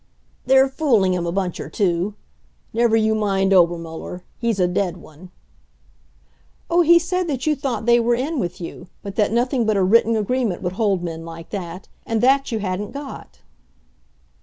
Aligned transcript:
"They're 0.47 0.67
fooling 0.67 1.13
him 1.13 1.27
a 1.27 1.31
bunch 1.31 1.59
or 1.59 1.69
two. 1.69 2.15
Never 2.73 2.97
you 2.97 3.13
mind 3.13 3.53
Obermuller. 3.53 4.23
He's 4.39 4.59
a 4.59 4.67
dead 4.67 4.97
one." 4.97 5.29
"Oh, 6.71 6.81
he 6.81 6.97
said 6.97 7.27
that 7.27 7.45
you 7.45 7.55
thought 7.55 7.85
they 7.85 7.99
were 7.99 8.15
in 8.15 8.39
with 8.39 8.59
you, 8.59 8.87
but 9.03 9.15
that 9.17 9.31
nothing 9.31 9.63
but 9.63 9.77
a 9.77 9.83
written 9.83 10.15
agreement 10.15 10.63
would 10.63 10.73
hold 10.73 11.03
men 11.03 11.23
like 11.23 11.51
that. 11.51 11.87
And 12.03 12.19
that 12.21 12.51
you 12.51 12.57
hadn't 12.57 12.93
got." 12.93 13.41